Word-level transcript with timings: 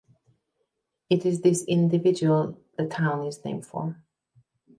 It 1.11 1.27
is 1.27 1.41
this 1.41 1.63
individual 1.65 2.59
the 2.75 2.87
town 2.87 3.23
is 3.27 3.45
named 3.45 3.67
for. 3.67 4.01